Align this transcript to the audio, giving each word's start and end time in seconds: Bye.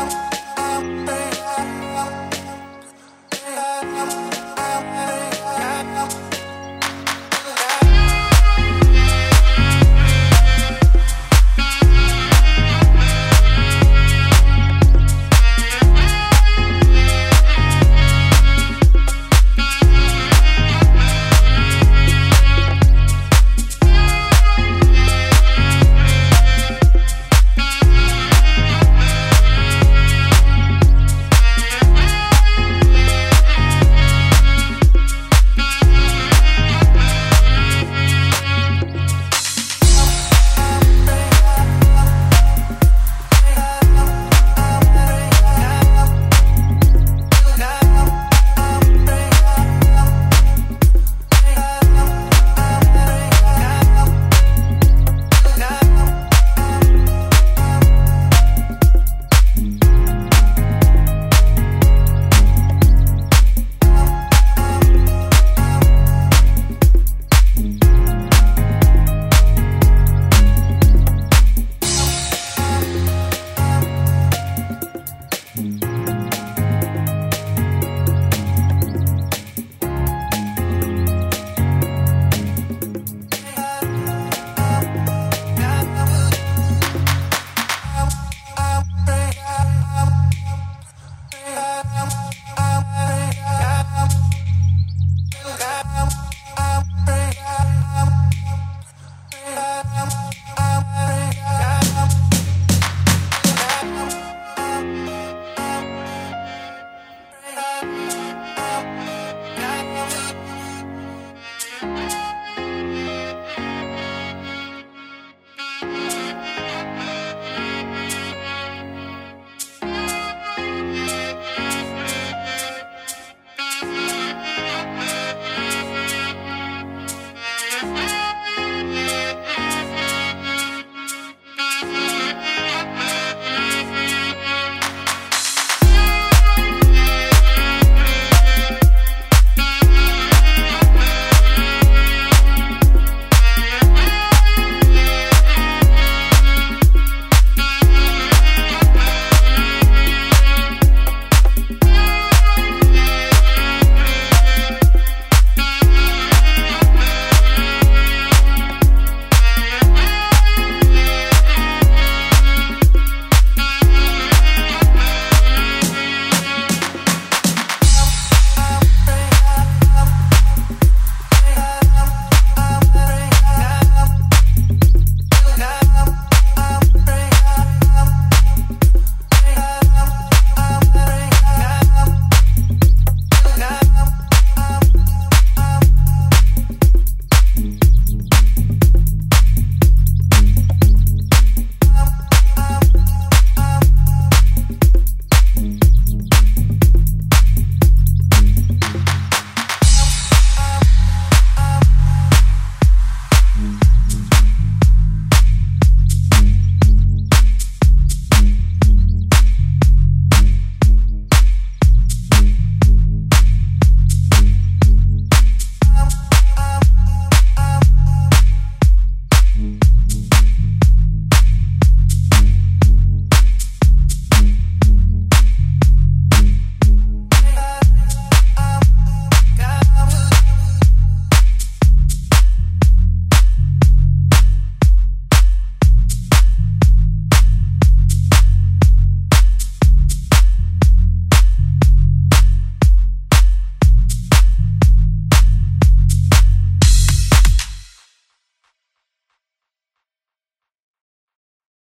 Bye. 0.00 0.39